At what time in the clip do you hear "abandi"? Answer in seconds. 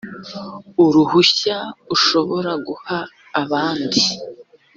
3.41-4.01